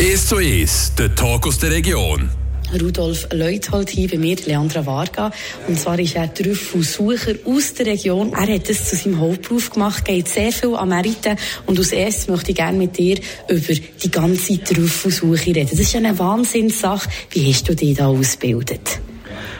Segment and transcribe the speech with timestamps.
[0.00, 2.30] 1 zu 1, der Talk aus der Region.
[2.72, 5.30] Rudolf Leuthold hier bei mir, Leandra Varga.
[5.68, 8.32] Und zwar ist er Trüffelsucher aus der Region.
[8.32, 11.36] Er hat es zu seinem Hauptberuf gemacht, geht sehr viel an Meriten.
[11.66, 15.68] Und als erstes möchte ich gerne mit dir über die ganze Trüffelsuche reden.
[15.70, 17.10] Das ist eine Wahnsinnssache.
[17.32, 19.00] Wie hast du dich da ausgebildet?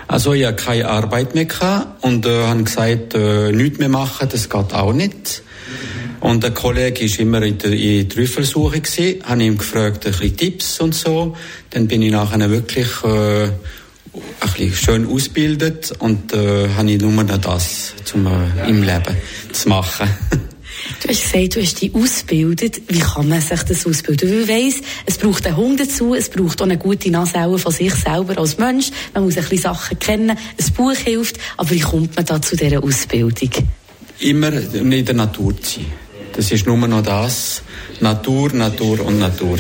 [0.09, 4.49] Also ich hatte keine Arbeit mehr und äh, habe gesagt, äh, nichts mehr machen, das
[4.49, 5.43] geht auch nicht.
[6.21, 10.37] Und der Kollege war immer in der, in Trüffelsuche gewesen, habe ihm gefragt, ein bisschen
[10.37, 11.37] Tipps und so.
[11.71, 13.53] Dann bin ich nachher wirklich äh, ein
[14.41, 19.17] bisschen schön ausgebildet und äh, habe ich nur noch das zum, äh, im Leben
[19.53, 20.09] zu machen.
[21.03, 22.83] Du hast gesagt, du hast dich ausgebildet.
[22.89, 24.31] Wie kann man sich das ausbilden?
[24.31, 27.73] Weil ich weiss, es braucht einen Hund dazu, es braucht auch eine gute Nase von
[27.73, 28.91] sich selber als Mensch.
[29.15, 31.39] Man muss ein bisschen Sachen kennen, ein Buch hilft.
[31.57, 33.51] Aber wie kommt man da zu dieser Ausbildung?
[34.21, 35.87] Immer in der Natur zu sein.
[36.35, 37.63] Das ist nur noch das.
[38.01, 39.59] Natur, Natur und Natur.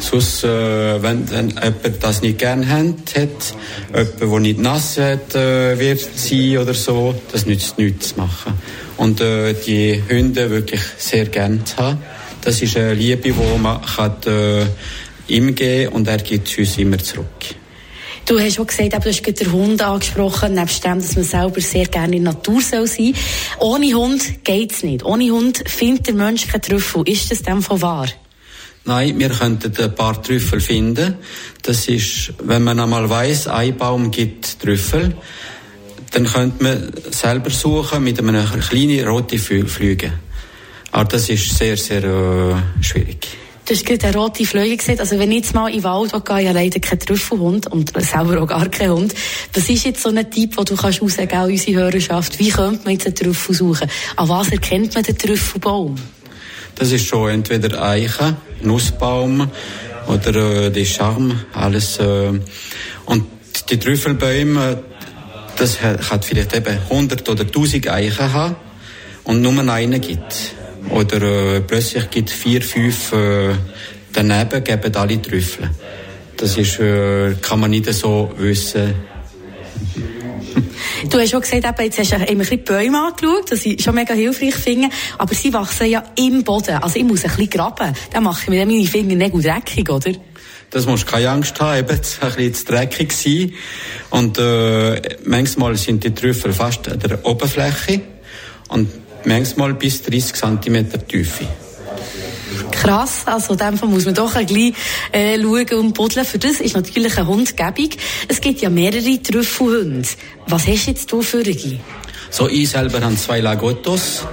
[0.00, 3.54] Sonst, äh, wenn, wenn jemand das nicht gern hat, hat
[3.94, 8.54] jemand, der nicht nass hat, äh, wird sein oder so, das nützt nichts zu machen.
[8.96, 11.98] Und äh, die Hunde wirklich sehr gern zu haben.
[12.42, 14.64] Das ist eine Liebe, die man kann, äh,
[15.28, 17.59] ihm geben und er gibt es uns immer zurück.
[18.26, 21.86] Du hast auch gesagt, du hast den Hund angesprochen, nebst dem, dass man selber sehr
[21.86, 23.14] gerne in der Natur soll sein
[23.58, 25.04] Ohne Hund geht es nicht.
[25.04, 27.08] Ohne Hund findet der Mensch keinen Trüffel.
[27.08, 28.08] Ist das dem von wahr?
[28.84, 31.16] Nein, wir könnten ein paar Trüffel finden.
[31.62, 35.14] Das ist, wenn man einmal weiss, ein Baum gibt Trüffel,
[36.12, 40.12] dann könnte man selber suchen mit einem kleinen roten Flüge.
[40.92, 43.28] Aber das ist sehr, sehr äh, schwierig.
[43.70, 44.98] Du hast gerade eine rote Flöhe gesehen.
[44.98, 47.92] Also wenn ich jetzt mal in den Wald gehe, ich habe leider keinen Trüffelhund und
[48.02, 49.14] selber auch gar keinen Hund.
[49.54, 52.40] Was ist jetzt so ein Tipp, den du kannst rausgeben an unsere Hörerschaft?
[52.40, 53.88] Wie könnte man jetzt einen Trüffel suchen?
[54.16, 55.94] An was erkennt man den Trüffelbaum?
[56.74, 59.48] Das ist schon entweder Eiche, Nussbaum
[60.08, 62.00] oder äh, die Charme, alles.
[62.00, 62.40] Äh,
[63.06, 63.24] und
[63.70, 64.82] die Trüffelbäume,
[65.54, 68.56] das hat vielleicht eben 100 oder 1000 Eichen haben
[69.22, 70.56] und nur einen gibt.
[70.88, 73.54] Oder äh, plötzlich gibt vier, fünf äh,
[74.12, 75.70] daneben, geben alle Trüffel.
[76.36, 78.94] Das ist, äh, kann man nicht so wissen.
[81.08, 83.82] Du hast schon gesagt, eben, jetzt hast du immer ein bisschen Bäume angeschaut, das ich
[83.82, 86.76] schon mega hilfreich finde, aber sie wachsen ja im Boden.
[86.76, 87.94] Also ich muss ein bisschen graben.
[88.12, 90.12] Dann mache ich mir meine Fingernägel dreckig, oder?
[90.70, 93.52] Das musst du keine Angst haben, eben, es ein bisschen zu dreckig sein.
[94.10, 98.02] Und äh, manchmal sind die Trüffel fast an der Oberfläche.
[98.68, 98.88] Und
[99.24, 101.46] manchmal bis 30 cm Tiefe.
[102.70, 104.74] Krass, also in dem Fall muss man doch ein bisschen
[105.12, 106.24] äh, schauen und buddeln.
[106.24, 107.98] Für das ist natürlich ein Hund gäbig.
[108.28, 110.08] Es gibt ja mehrere Trüffelhunde.
[110.46, 111.80] Was hast du jetzt du für eine?
[112.30, 114.24] So, ich selber habe zwei Lagottos,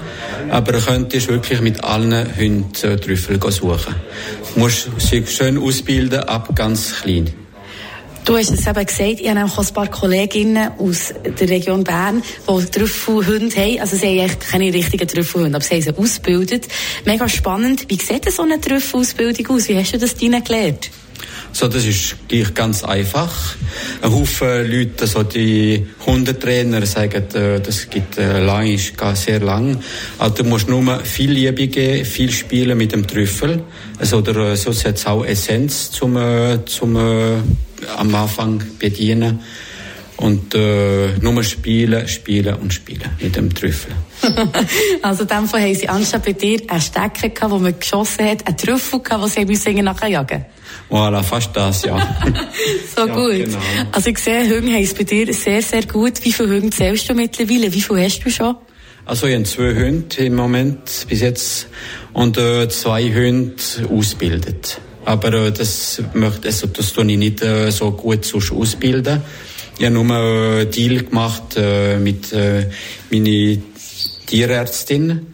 [0.49, 3.95] aber du könntest wirklich mit allen Hunden äh, Trüffel suchen.
[4.53, 7.33] Du musst sie schön ausbilden, ab ganz klein.
[8.27, 12.21] Du hast es eben gesagt, ich habe auch ein paar Kolleginnen aus der Region Bern,
[12.45, 13.79] die Trüffelhunde haben.
[13.79, 16.67] Also sie haben eigentlich keine richtigen Trüffelhunde, aber sie haben sie ausgebildet.
[17.05, 17.85] Mega spannend.
[17.87, 19.69] Wie sieht so eine Trüffelausbildung aus?
[19.69, 20.89] Wie hast du das deinen gelernt?
[21.53, 23.55] So, das ist gleich ganz einfach.
[24.01, 29.81] Ein Haufen Leute, so die Hundetrainer sagen, äh, das gibt äh, lang, ist sehr lang.
[30.19, 33.63] Also du musst nur viel Liebe geben, viel spielen mit dem Trüffel.
[33.97, 36.19] Also, oder äh, so hat es auch Essenz zum,
[36.65, 36.97] zum
[37.95, 39.41] am Anfang bedienen.
[40.17, 43.91] Und äh, nur spielen, spielen und spielen mit dem Trüffel.
[45.03, 48.25] also in dem Fall haben sie anstatt bei dir einen Stecker gehabt, wo man geschossen
[48.25, 50.45] hat, einen Trüffel gehabt, den sie müssen nachher jagen
[50.89, 51.97] Voilà, fast das, ja.
[52.95, 53.45] so ja, gut.
[53.45, 53.59] Genau.
[53.91, 56.23] Also ich sehe, Hunde haben es bei dir sehr, sehr gut.
[56.23, 57.71] Wie viele Hunde zählst du mittlerweile?
[57.71, 58.55] Wie viele hast du schon?
[59.05, 61.67] Also ich habe zwei Hunde im Moment bis jetzt
[62.13, 64.81] und äh, zwei Hunde ausgebildet.
[65.07, 69.21] Aber äh, das möchte, also das tue ich nicht äh, so gut sonst ausbilden.
[69.79, 72.69] Ich habe nur einen äh, Deal gemacht äh, mit äh,
[73.09, 73.57] meiner
[74.25, 75.27] Tierärztin.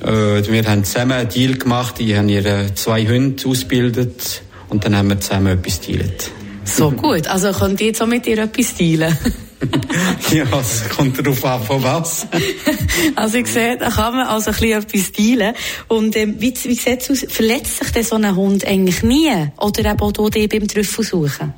[0.00, 2.00] Äh, wir haben zusammen einen Deal gemacht.
[2.00, 6.30] Ich habe ihr zwei Hunde ausgebildet und dann haben wir zusammen etwas dealt.
[6.64, 7.26] So gut.
[7.26, 9.14] Also könnt ihr jetzt auch mit ihr etwas dealen?
[10.32, 12.26] ja, es kommt darauf an, von was.
[13.14, 15.54] also ich sehe, da kann man also ein bisschen etwas teilen.
[15.88, 17.32] Und ähm, wie, wie sieht es aus?
[17.32, 19.32] Verletzt sich denn so ein Hund eigentlich nie?
[19.58, 21.54] Oder eben auch hier beim Trüffel suchen?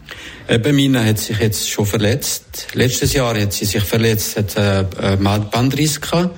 [0.49, 2.69] Eben, meine hat sich jetzt schon verletzt.
[2.75, 6.37] Letztes Jahr hat sie sich verletzt, hat äh, Bandriss gehabt.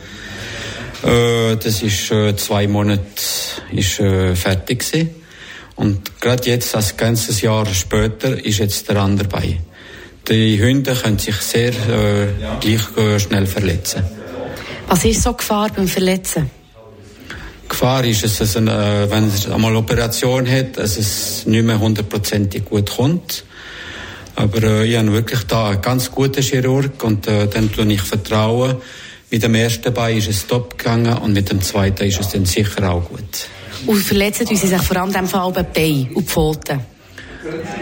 [1.04, 3.02] Äh, das ist äh, zwei Monate
[3.72, 5.10] ist, äh, fertig gewesen.
[5.76, 9.60] Und gerade jetzt, als ganzes Jahr später, ist jetzt der andere dabei.
[10.28, 12.28] Die Hunde können sich sehr äh,
[12.60, 14.02] gleich äh, schnell verletzen.
[14.86, 16.50] Was ist so Gefahr beim Verletzen?
[17.68, 21.78] Gefahr ist, dass es, eine, wenn es einmal eine Operation hat, dass es nicht mehr
[21.78, 23.44] hundertprozentig gut kommt.
[24.36, 28.02] Aber äh, ich habe wirklich da einen ganz guten Chirurg und äh, dem tue ich
[28.02, 28.76] vertrauen.
[29.30, 32.46] Mit dem ersten Bein ist es top gegangen und mit dem zweiten ist es dann
[32.46, 33.48] sicher auch gut.
[33.86, 36.80] Und verletzen uns sich vor allem in Fall die Beine und Pfoten?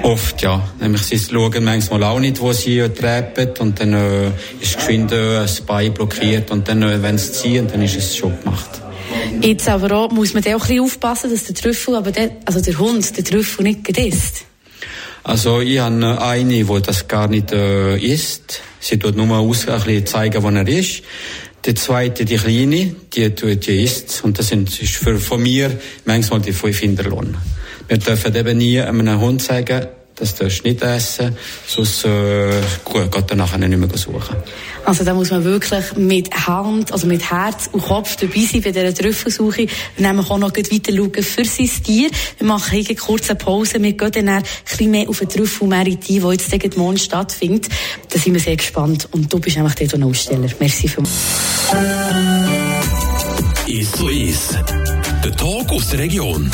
[0.02, 0.68] Oft, ja.
[0.80, 4.28] Nämlich sie schauen manchmal auch nicht, wo sie äh, treppen und dann äh,
[4.60, 8.16] ist geschwind äh, das Bein blockiert und dann, äh, wenn sie ziehen, dann ist es
[8.16, 8.80] schon gemacht.
[9.40, 12.60] Jetzt aber auch, muss man auch ein bisschen aufpassen, dass der Trüffel, aber der, also
[12.60, 14.44] der Hund, der Trüffel nicht isst.
[15.24, 18.62] Also ich habe eine, die das gar nicht äh, isst.
[18.80, 21.02] Sie tut nur aus, ein bisschen zeigen, wo er ist.
[21.64, 24.22] Die zweite, die kleine, die, die, isst.
[24.24, 27.36] Und das sind, ist für, von mir manchmal die fünf in der Lohn.
[27.88, 29.88] Wir dürfen eben nie einem Hund sagen,
[30.18, 31.36] das darfst du nicht essen,
[31.66, 34.36] sonst äh, geht er nachher nicht mehr suchen.
[34.84, 38.72] Also da muss man wirklich mit Hand, also mit Herz und Kopf dabei sein bei
[38.72, 39.66] dieser Trüffelsuche.
[39.96, 42.10] Wir nehmen auch noch weiter schauen für sein Tier.
[42.38, 43.80] Wir machen eine kurze Pause.
[43.80, 47.68] Wir gehen dann ein bisschen mehr auf den Trüffelmerit ein, der jetzt gegen morgen stattfindet.
[48.08, 49.08] Da sind wir sehr gespannt.
[49.12, 50.48] Und du bist einfach der Aussteller.
[50.58, 51.14] Merci vielmals.
[53.66, 54.58] Ist so ist.
[55.24, 56.50] Der Tag aus der Region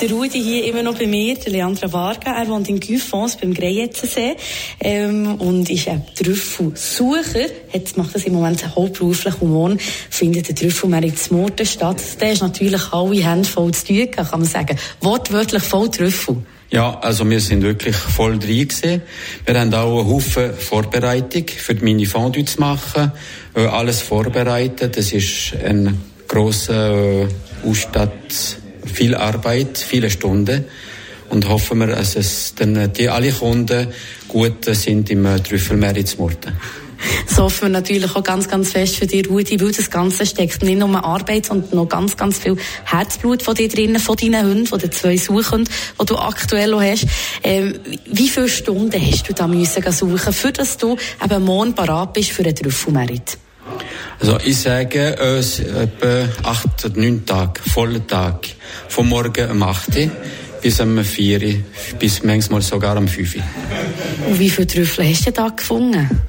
[0.00, 2.32] der Rudi hier immer noch bei mir, der Leandra Varga.
[2.32, 4.36] Er wohnt in Güffons beim Greyetzensee
[4.80, 7.46] ähm, und ist ein Trüffelsucher.
[7.72, 12.00] Jetzt macht das im Moment hauptberuflich und morgen findet der Trüffelmarkt in Murten statt.
[12.20, 14.78] Der ist natürlich alle Hände voll zu tun, kann man sagen.
[15.00, 16.36] Wortwörtlich voll Trüffel.
[16.70, 19.02] Ja, also wir sind wirklich voll drin gewesen.
[19.46, 23.10] Wir haben auch einen Haufen Vorbereitung für die Mini-Fondue zu machen.
[23.54, 24.96] Äh, alles vorbereitet.
[24.96, 25.98] Das ist ein
[26.28, 27.28] grosser äh,
[27.64, 28.12] Ausstatt
[28.84, 30.64] viel Arbeit, viele Stunden
[31.30, 33.88] und hoffen wir, dass es dann die alle Kunden
[34.28, 36.52] gut sind im äh, Trüffelmeerizmurten.
[37.28, 40.62] Das hoffen wir natürlich auch ganz, ganz fest für dich, Rudi, weil das Ganze steckt
[40.62, 44.66] nicht nur Arbeit, sondern noch ganz, ganz viel Herzblut von dir drinnen, von deinen Hunden,
[44.66, 45.68] von den zwei Suchen,
[46.00, 47.06] die du aktuell noch hast.
[47.44, 47.74] Ähm,
[48.06, 52.30] wie viele Stunden hast du da müssen suchen, für dass du eben morgen parat bist
[52.30, 53.38] für einen Trüffelmerit?
[54.20, 58.48] Also ich sage es etwa acht oder neun Tage, vollen Tag.
[58.88, 60.10] Von morgen um 8 Uhr
[60.60, 61.54] bis um 4 Uhr,
[61.98, 63.42] bis manchmal sogar um 5 Uhr.
[64.28, 66.20] Und wie viele Trüffel hast du da gefunden?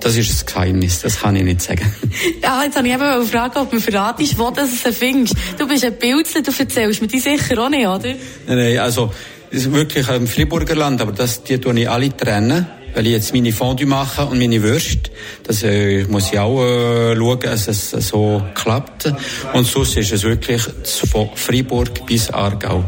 [0.00, 1.90] Das ist ein Geheimnis, das kann ich nicht sagen.
[2.42, 5.34] Ja, jetzt habe ich eben fragen, ob du mir verratest, wo du es findest.
[5.58, 8.14] Du bist ein Pilzler, du erzählst mir die sicher auch nicht, oder?
[8.46, 9.12] Nein, nein, also,
[9.50, 12.66] das ist wirklich im Friburger Land, aber das, die tue ich alle trennen
[12.98, 15.12] weil ich jetzt meine Fondue mache und meine Würste,
[15.44, 19.12] das äh, muss ich auch äh, schauen, dass es so klappt.
[19.52, 20.62] Und sonst ist es wirklich
[21.08, 22.82] von Freiburg bis Aargau.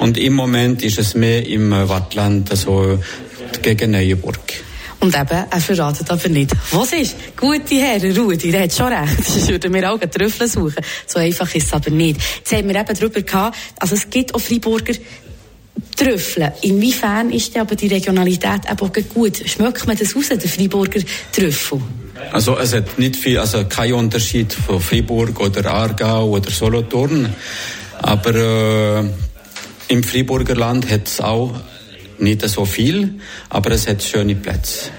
[0.00, 2.98] Und im Moment ist es mehr im Wattland, also
[3.62, 4.38] gegen Neuenburg.
[5.00, 7.16] Und eben, er verratet aber nicht, was ist.
[7.34, 9.24] Gute Herren, Rudi, der hat schon recht.
[9.24, 10.84] Sonst würden wir auch Trüffel suchen.
[11.06, 12.20] So einfach ist es aber nicht.
[12.38, 14.94] Jetzt haben wir eben darüber gehabt, also es gibt auch Freiburger,
[15.96, 16.52] Trüffel.
[16.62, 19.42] Inwiefern ist aber die Regionalität eben gut?
[19.46, 21.00] Schmeckt man das raus, der Freiburger
[21.32, 21.80] Trüffel?
[22.32, 27.34] Also es hat nicht viel, also kein Unterschied von Freiburg oder Aargau oder Solothurn.
[28.00, 29.04] Aber äh,
[29.88, 31.54] im Freiburger Land hat es auch
[32.18, 34.90] nicht so viel, aber es hat schöne Plätze.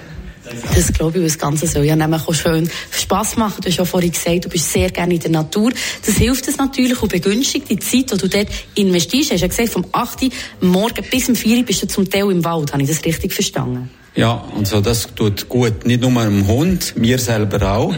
[0.74, 3.60] Das glaube ich, das Ganze soll ja nämlich auch schön Spass machen.
[3.62, 5.72] Du hast ja vorhin gesagt, du bist sehr gerne in der Natur.
[6.04, 9.30] Das hilft es natürlich und begünstigt die Zeit, die du dort investierst.
[9.30, 10.30] Du hast ja gesagt, vom 8.
[10.60, 12.72] Morgen bis um 4 bist du zum Teil im Wald.
[12.72, 13.90] Habe ich das richtig verstanden?
[14.14, 15.84] Ja, und so das tut gut.
[15.84, 17.94] Nicht nur dem Hund, mir selber auch.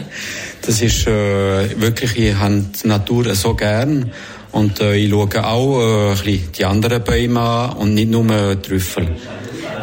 [0.61, 4.11] Das ist äh, wirklich, ich habe die Natur so gern.
[4.51, 9.15] Und äh, ich schaue auch äh, die anderen Bäume an und nicht nur Trüffel.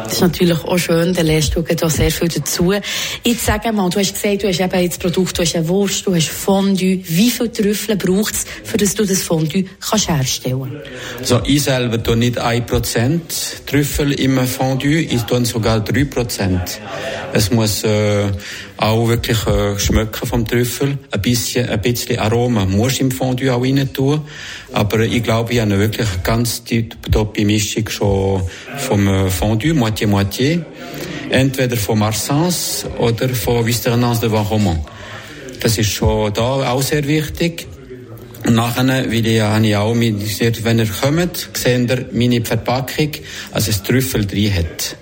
[0.07, 2.71] Das ist natürlich auch schön, da lernst du da sehr viel dazu.
[3.23, 6.07] Jetzt sag mal, du hast gesagt, du hast eben jetzt Produkt, du hast eine Wurst,
[6.07, 7.01] du hast Fondue.
[7.03, 10.77] Wie viele Trüffel braucht es, für dass du das Fondue kannst herstellen
[11.19, 13.19] Also ich selber tue nicht 1%
[13.65, 16.59] Trüffel im Fondue, ich tue sogar 3%.
[17.37, 18.31] Es muss äh,
[18.77, 20.97] auch wirklich äh, schmecken vom Trüffel.
[21.11, 24.21] Ein bisschen, ein bisschen Aroma muss im Fondue auch rein tun.
[24.73, 26.63] Aber ich glaube, ich habe wirklich eine ganz
[27.11, 28.41] toppe Mischung schon
[28.77, 30.65] vom äh, Fondue, Moitié-Moitié.
[31.29, 34.79] Entweder von Marsens oder von Visternance de Vanromont.
[35.59, 37.67] Das ist schon da auch sehr wichtig.
[38.47, 43.11] Und nachher, weil ich, habe ich auch, wenn ihr kommt, seht ihr meine Verpackung,
[43.51, 44.97] also das Trüffel drin hat.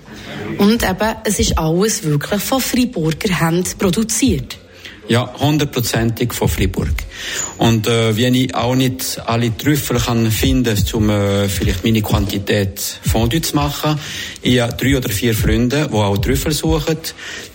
[0.58, 4.58] Und eben, es ist alles wirklich von Freiburger Hand produziert.
[5.08, 6.94] Ja, hundertprozentig von Fribourg.
[7.58, 12.80] Und äh, wenn ich auch nicht alle Trüffel kann finden, um äh, vielleicht meine Quantität
[12.80, 14.00] Fondue zu machen,
[14.42, 16.98] ich habe drei oder vier Freunde, die auch Trüffel suchen.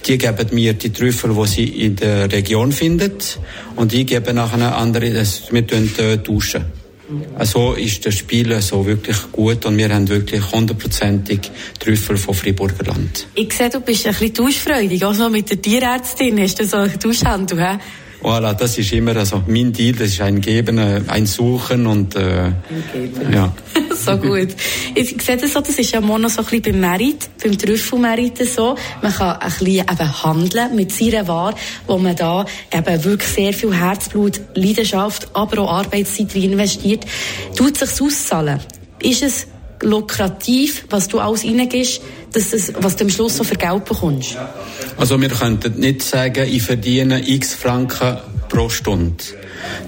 [0.05, 3.17] Die geben mir die Trüffel, die sie in der Region finden,
[3.75, 5.12] und ich gebe nachher andere,
[5.50, 6.17] wir äh,
[7.19, 7.35] tauschen.
[7.35, 12.85] Also ist das Spiel so wirklich gut und wir haben wirklich hundertprozentig Trüffel von Friburger
[12.85, 13.27] Land.
[13.35, 16.77] Ich sehe, du bist ein bisschen tauschfreudig, auch so mit der Tierärztin hast du so
[16.77, 17.77] einen Tauschhandel, hä?
[18.21, 22.51] Voilà, das ist immer also mein Deal, das ist ein Geben, ein Suchen und äh,
[23.31, 23.51] ja.
[23.95, 24.49] so gut.
[24.93, 28.37] Ich sehe das so, das ist ja noch so ein bisschen beim Merit, beim Trüffelmerit
[28.47, 28.75] so.
[29.01, 31.55] Man kann ein bisschen eben handeln mit seiner Ware,
[31.87, 37.05] wo man da eben wirklich sehr viel Herzblut, Leidenschaft, aber auch Arbeitszeit investiert.
[37.55, 38.59] Tut sich's auszahlen?
[39.01, 39.47] Ist es
[39.81, 42.01] lukrativ, was du alles reingibst,
[42.31, 44.38] dass es, was du am Schluss so für Geld bekommst?
[44.97, 48.17] Also wir könnten nicht sagen, ich verdiene x Franken
[48.50, 49.23] pro Stunde.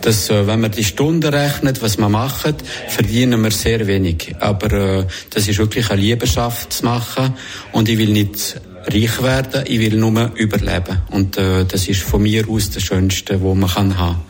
[0.01, 2.55] Das, äh, wenn man die Stunden rechnet, was man macht,
[2.87, 4.35] verdienen wir sehr wenig.
[4.39, 7.33] Aber äh, das ist wirklich eine Liebeschaft zu machen
[7.71, 11.01] und ich will nicht reich werden, ich will nur überleben.
[11.11, 14.21] Und äh, das ist von mir aus das Schönste, was man kann haben.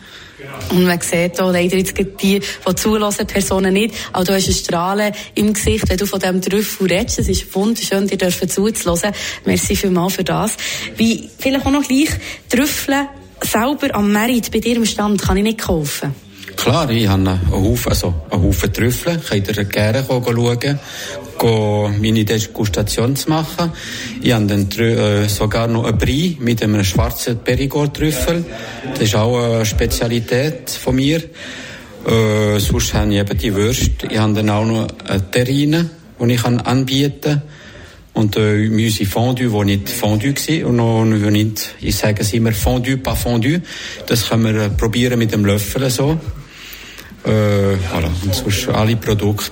[0.70, 2.42] Und man sieht auch leider jetzt die, die
[2.76, 3.96] zulassen, Personen nicht.
[4.12, 7.20] Aber du hast ein Strahlen im Gesicht, wenn du von diesem Trüffel redest.
[7.20, 9.14] Es ist wunderschön, dir dürfen zuzuhören.
[9.46, 10.58] Merci vielmals für das.
[10.98, 12.10] Wie, vielleicht auch noch gleich,
[12.50, 13.08] Trüffel
[13.42, 16.16] selber am Merit bei dir im Stand kann ich nicht kaufen.
[16.64, 19.18] Klar, ich habe einen Haufen, also einen Haufen Trüffel.
[19.18, 20.80] Könnt ihr gerne schauen,
[22.00, 23.74] meine Degustation zu machen.
[24.22, 28.46] Ich habe dann äh, sogar noch ein Brie mit einem schwarzen Perigord-Trüffel.
[28.94, 31.18] Das ist auch eine Spezialität von mir.
[31.18, 34.08] Äh, sonst habe ich eben die Würste.
[34.10, 37.42] Ich habe dann auch noch eine Terrine, die ich anbieten kann.
[38.14, 42.54] Und äh, unsere Fondue, die nicht Fondue war, und noch nicht, ich sage es immer,
[42.54, 43.62] Fondue, pas Fondue.
[44.08, 46.18] Das können wir probieren mit dem Löffel so.
[47.26, 48.10] Äh, voilà.
[48.24, 49.52] Und sonst alle Produkte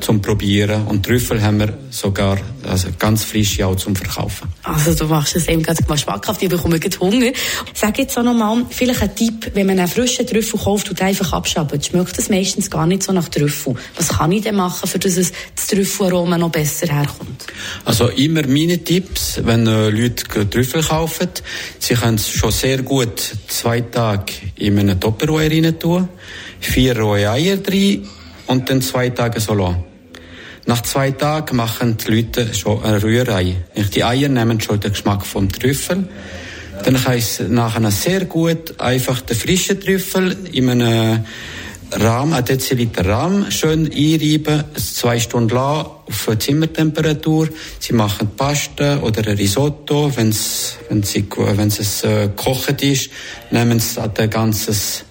[0.00, 0.86] zum Probieren.
[0.86, 4.48] Und Trüffel haben wir sogar also ganz frische auch zum Verkaufen.
[4.62, 7.32] Also du machst es eben ganz schmackhaft, ich bekomme Hunger.
[7.74, 11.32] Sag jetzt auch nochmal, vielleicht ein Tipp, wenn man einen frischen Trüffel kauft und einfach
[11.32, 13.74] abschabt, schmeckt das meistens gar nicht so nach Trüffel.
[13.96, 15.32] Was kann ich denn machen, für dass es
[15.70, 17.46] das Trüffelaroma noch besser herkommt?
[17.84, 21.28] Also immer meine Tipps, wenn äh, Leute Trüffel kaufen,
[21.78, 26.08] sie können es schon sehr gut zwei Tage in einen Tupperware rein tun
[26.60, 28.06] vier rohe Eier drin
[28.46, 29.84] und dann zwei Tage so lassen.
[30.66, 33.56] Nach zwei Tagen machen die Leute schon eine Rührei.
[33.94, 36.08] Die Eier nehmen schon den Geschmack vom Trüffel.
[36.84, 41.24] Dann kann ich nachher sehr gut einfach den frischen Trüffel in einem
[41.92, 47.48] Rahmen, ein Deziliter Rahm, schön einreiben, zwei Stunden lang auf Zimmertemperatur.
[47.78, 50.10] Sie machen Pasta oder ein Risotto.
[50.14, 53.10] Wenn's, wenn sie, wenn es äh, gekocht ist,
[53.50, 55.04] nehmen sie das ganzes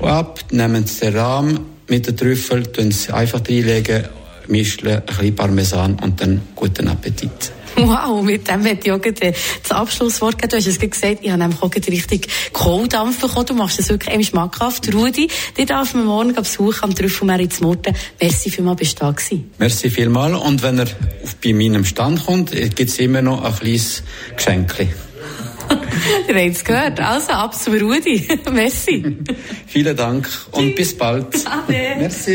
[0.00, 4.04] ab, nehmen Sie den Rahm mit den Trüffel, tun sie einfach reinlegen,
[4.48, 7.52] mischen, ein bisschen Parmesan und dann guten Appetit.
[7.76, 10.50] Wow, mit dem wird ich auch das Abschlusswort geben.
[10.50, 13.46] Du hast es gesagt, ich habe nämlich auch richtig Kohldampf bekommen.
[13.46, 14.92] Du machst das wirklich eben schmackhaft.
[14.94, 17.94] Rudi, die darf man morgen besuchen am Trüffelmeer zu Murten.
[18.20, 19.50] Merci vielmals, bist du da gewesen.
[19.58, 20.40] Merci vielmals.
[20.40, 20.88] Und wenn er
[21.42, 24.02] bei meinem Stand kommt, gibt es immer noch ein kleines
[24.36, 24.88] Geschenkchen.
[26.28, 27.00] Ihr habt es gehört.
[27.00, 28.28] Also, ab zum Rudi.
[28.52, 29.16] Merci.
[29.66, 31.34] Vielen Dank und bis bald.
[31.46, 31.96] Ade.
[31.98, 32.32] Merci.